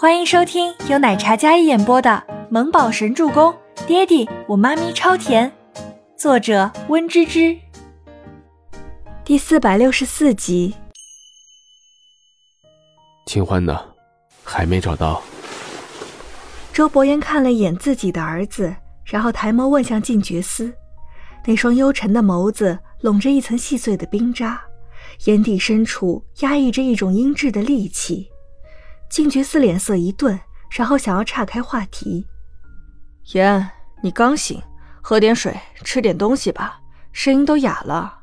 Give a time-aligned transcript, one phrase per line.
[0.00, 3.52] 欢迎收听由奶茶嘉一演播的《萌宝神助攻》，
[3.84, 5.52] 爹地我妈咪超甜，
[6.16, 7.58] 作者温芝芝。
[9.24, 10.72] 第四百六十四集。
[13.26, 13.76] 清欢呢？
[14.44, 15.20] 还没找到。
[16.72, 18.72] 周伯言看了一眼自己的儿子，
[19.04, 20.72] 然后抬眸问向静觉司，
[21.44, 24.62] 那双幽沉的眸子笼着一层细碎的冰渣，
[25.24, 28.30] 眼底深处压抑着一种阴鸷的戾气。
[29.08, 30.38] 静觉寺脸色一顿，
[30.70, 32.26] 然后想要岔开话题。
[33.32, 33.70] 妍，
[34.02, 34.62] 你刚醒，
[35.00, 36.80] 喝点水，吃点东西吧，
[37.12, 38.18] 声音都哑了。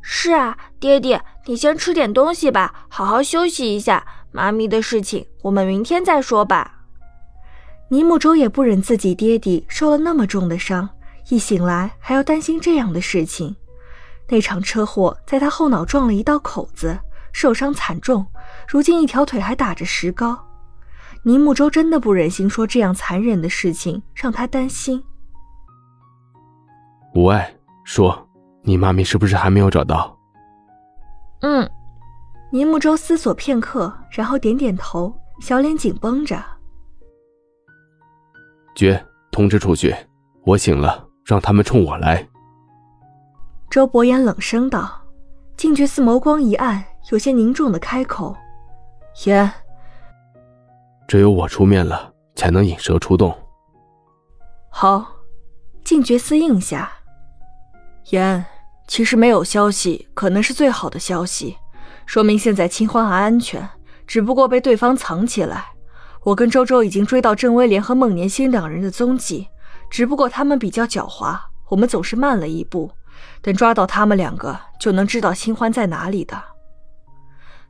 [0.00, 4.04] 是啊，爹爹，你先吃点东西吧，好好休息一下。
[4.30, 6.84] 妈咪的事情，我们明天再说吧。
[7.88, 10.88] 倪木舟也不忍自己爹爹受了那么重的伤，
[11.28, 13.54] 一醒来还要担心这样的事情。
[14.28, 16.98] 那场车祸在他后脑撞了一道口子。
[17.32, 18.26] 受伤惨重，
[18.68, 20.38] 如今一条腿还打着石膏。
[21.24, 25.02] 倪木舟真的不忍心说这样残忍的事情，让他担心。
[27.14, 28.28] 无碍，说，
[28.62, 30.18] 你妈咪是不是还没有找到？
[31.42, 31.68] 嗯。
[32.50, 36.38] 倪木舟思索片刻，然后点点头，小脸紧绷着。
[38.74, 39.94] 绝，通知出去，
[40.44, 42.28] 我醒了，让他们冲我来。
[43.70, 45.00] 周伯言冷声道。
[45.56, 46.84] 静觉寺眸光一暗。
[47.10, 48.36] 有些凝重的开口
[49.26, 49.50] ：“言，
[51.08, 53.36] 只有我出面了，才能引蛇出洞。”
[54.70, 55.06] 好，
[55.84, 56.90] 静觉司应下。
[58.10, 58.44] 言，
[58.86, 61.56] 其实没有消息，可能是最好的消息，
[62.06, 63.68] 说明现在清欢还安全，
[64.06, 65.66] 只不过被对方藏起来。
[66.24, 69.48] 我跟周周已经追到郑威廉和孟年星两人的踪迹，
[69.90, 72.90] 只不过他们比较狡猾，我们总是慢了一步。
[73.40, 76.40] 等抓到他们两个，就能知道清欢在哪里的。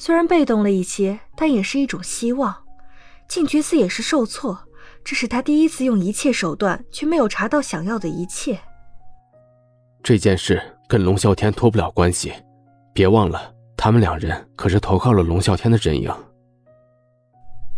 [0.00, 2.54] 虽然被动了一些，但也是一种希望。
[3.28, 4.56] 静觉寺也是受挫，
[5.04, 8.58] 这是他第一次用一切手段，却没有查到想要的一切。
[10.02, 12.32] 这件事跟龙啸天脱不了关系，
[12.94, 16.10] 别忘了，他们两人可是投靠了龙啸天的阵营。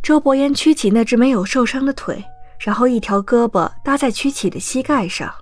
[0.03, 2.23] 周伯言屈起那只没有受伤的腿，
[2.61, 5.33] 然后一条胳膊搭在屈起的膝盖上，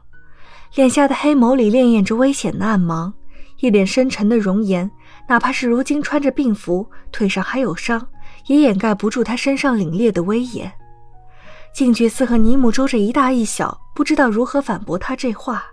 [0.76, 3.12] 脸下的黑眸里潋滟着危险的暗芒，
[3.58, 4.88] 一脸深沉的容颜。
[5.28, 8.04] 哪怕是如今穿着病服，腿上还有伤，
[8.46, 10.72] 也掩盖不住他身上凛冽的威严。
[11.74, 15.64] 静觉寺和尼木舟这一大一小，不知道如何反驳他这话。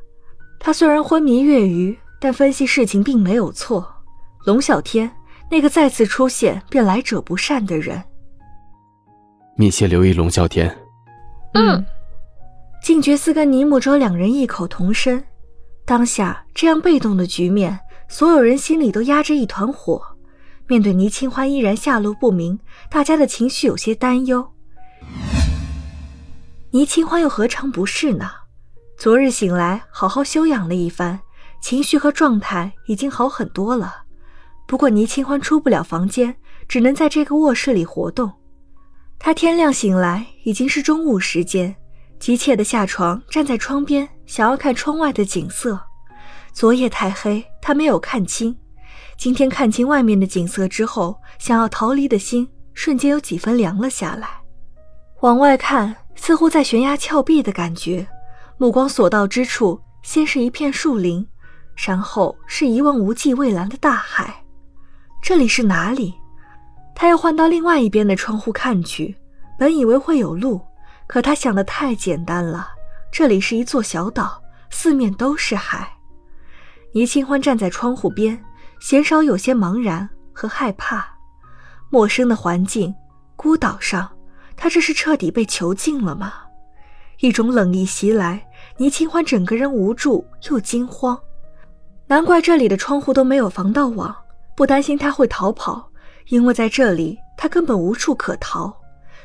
[0.60, 3.88] 他虽然昏迷月余，但分析事情并没有错。
[4.46, 5.10] 龙啸天，
[5.50, 8.04] 那个再次出现便来者不善的人，
[9.56, 10.76] 密切留意龙啸天。
[11.54, 11.84] 嗯。
[12.84, 15.24] 静觉寺跟尼木舟两人异口同声。
[15.86, 17.80] 当下这样被动的局面。
[18.08, 20.02] 所有人心里都压着一团火，
[20.68, 24.54] 面对倪清欢依然下落不明，大家的情绪有些担忧。
[26.72, 28.30] 倪清欢又何尝不是呢？
[28.98, 31.20] 昨日醒来，好好休养了一番，
[31.62, 34.04] 情绪和状态已经好很多了。
[34.68, 36.36] 不过倪清欢出不了房间，
[36.68, 38.32] 只能在这个卧室里活动。
[39.20, 41.76] 他天亮醒来已经是中午时间，
[42.20, 45.80] 急切的下床，站在窗边，想要看窗外的景色。
[46.52, 48.56] 昨夜太黑，他没有看清。
[49.18, 54.30] 今天看清外面的景色之后，想要逃离的心瞬间有几分凉了下来。
[55.22, 58.08] 往外看，似乎在悬崖峭壁的感觉。
[58.60, 61.28] 目光所到之处，先是一片树林，
[61.88, 64.44] 然后是一望无际蔚蓝的大海。
[65.24, 66.14] 这里是哪里？
[66.94, 69.18] 他又换到另外一边的窗户看去，
[69.58, 70.62] 本以为会有路，
[71.08, 72.70] 可他想的太简单了。
[73.12, 74.40] 这里是一座小岛，
[74.70, 75.95] 四面都是海。
[76.96, 78.42] 倪清欢站在窗户边，
[78.80, 81.06] 鲜少有些茫然和害怕。
[81.90, 82.96] 陌生的环境，
[83.36, 84.10] 孤岛上，
[84.56, 86.32] 他这是彻底被囚禁了吗？
[87.20, 88.48] 一种冷意袭来，
[88.78, 91.20] 倪清欢整个人无助又惊慌。
[92.08, 94.16] 难怪这里的窗户都没有防盗网，
[94.56, 95.92] 不担心他会逃跑，
[96.30, 98.74] 因为在这里他根本无处可逃，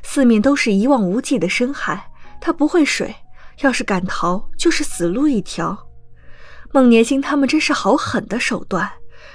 [0.02, 3.14] 四面都是一望无际的深海，他不会水，
[3.60, 5.78] 要是敢逃，就是死路一条。
[6.72, 8.88] 孟年星他们真是好狠的手段，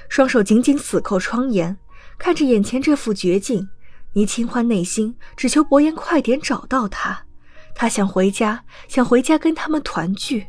[0.07, 1.77] 双手紧紧死扣窗沿，
[2.17, 3.67] 看着眼前这副绝境，
[4.13, 7.25] 倪清欢内心只求伯言快点找到他。
[7.73, 10.47] 他想回家，想回家跟他们团聚。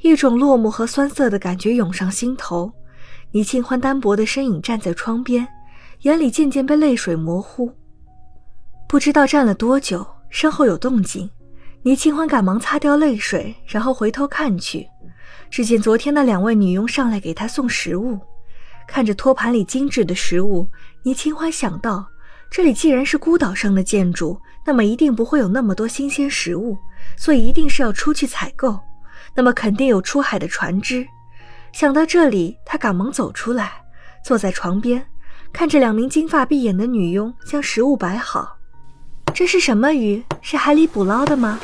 [0.00, 2.72] 一种落寞和酸涩的感觉涌上心头。
[3.30, 5.46] 倪清欢单薄的身影站在窗边，
[6.00, 7.72] 眼里渐渐被泪水模糊。
[8.88, 11.30] 不知道站了多久，身后有动静，
[11.82, 14.86] 倪清欢赶忙擦掉泪水，然后回头看去。
[15.50, 18.18] 只见昨天那两位女佣上来给他送食物，
[18.86, 20.68] 看着托盘里精致的食物，
[21.02, 22.06] 倪清欢想到，
[22.50, 26.76] 这里既然是孤岛上的建筑，那么一定不会有那么多新鲜食物，
[27.16, 28.78] 所以一定是要出去采购。
[29.34, 31.06] 那么肯定有出海的船只。
[31.72, 33.72] 想到这里，他赶忙走出来，
[34.24, 35.04] 坐在床边，
[35.52, 38.56] 看着两名金发碧眼的女佣将食物摆好。
[39.34, 40.24] 这是什么鱼？
[40.40, 41.60] 是海里捕捞的吗？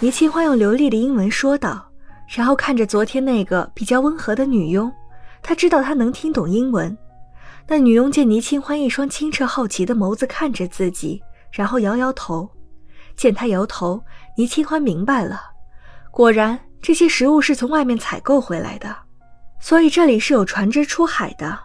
[0.00, 1.91] 倪清欢用流利的英文说道，
[2.34, 4.90] 然后看着昨天那个比较温和的女佣，
[5.42, 6.96] 他知道她能听懂英文。
[7.68, 12.48] 那女佣见倪清欢一双清澈好奇的眸子看着自己，然后摇摇头。
[13.14, 14.02] 见她摇头，
[14.38, 15.42] 倪清欢明白了，
[16.10, 18.96] 果然这些食物是从外面采购回来的，
[19.60, 21.58] 所以这里是有船只出海的。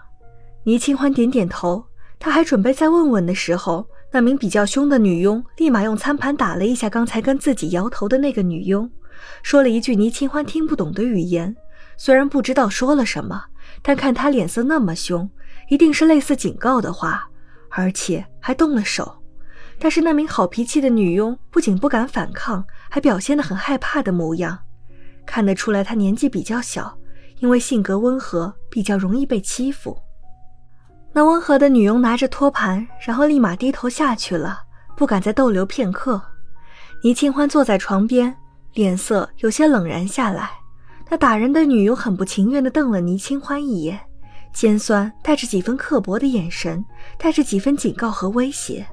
[0.66, 1.82] 倪清欢点点头，
[2.20, 8.90] 他还准备再问问的时候，那名比较凶的女佣立马用餐盘打了一下刚才跟自己摇头的那个女佣，
[9.44, 11.56] 说了一句倪清欢听不懂的语言，
[11.98, 13.46] 虽然不知道说了什么，
[13.82, 15.30] 但看她脸色那么凶。
[15.70, 17.28] 一定是类似警告的话，
[17.72, 19.22] 而且还动了手。
[19.80, 24.58] 但是那名好脾气的女佣不仅不敢反抗，还表现得很害怕的模样。
[25.26, 26.98] 看得出来她年纪比较小，
[27.40, 29.98] 因为性格温和，比较容易被欺负。
[31.12, 34.62] 那温和的女佣拿着托盘，然后立马低头下去了，
[34.96, 36.22] 不敢再逗留片刻。
[37.04, 38.34] 倪清欢坐在床边，
[38.74, 40.52] 脸色有些冷然下来。
[41.10, 44.00] 那打人的女佣很不情愿地瞪了倪清欢一眼。
[44.54, 46.84] 尖酸带着几分刻薄的眼神，
[47.18, 48.86] 带着几分警告和威胁，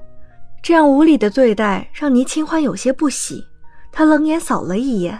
[0.61, 3.43] 这样无理的对待让倪清欢有些不喜。
[3.91, 5.19] 他冷眼扫了一眼，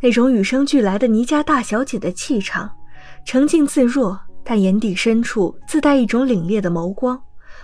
[0.00, 2.70] 那种与生俱来的倪家大小姐的气场，
[3.24, 7.18] 沉静自若，但眼底深处自带一种凛冽的眸光，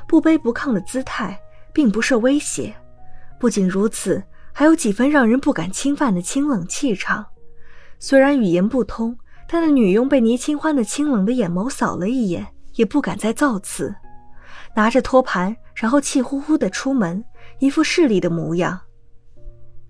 [0.09, 1.39] 不卑不亢的姿态，
[1.73, 2.75] 并不受威胁。
[3.39, 7.27] 不仅如此，还有几分让人不敢侵犯的清冷气场。
[7.99, 9.17] 虽然语言不通。
[9.49, 12.47] 但那女佣被倪清欢的清冷的眼眸扫了一眼，
[12.77, 13.95] 也不敢再造次，
[14.75, 17.23] 拿着托盘，然后气呼呼的出门，
[17.59, 18.81] 一副势利的模样。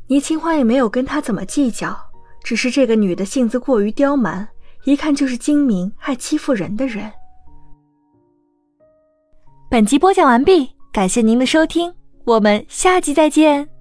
[0.09, 1.97] 倪清欢也没有跟他怎么计较，
[2.43, 4.49] 只是这个女的性子过于刁蛮，
[4.83, 7.09] 一看就是精明、爱欺负人的人。
[9.71, 11.95] 本集播讲完毕，感谢您的收听，
[12.25, 13.72] 我们下集再见。